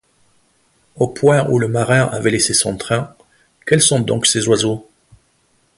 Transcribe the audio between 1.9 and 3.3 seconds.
avait laissé son train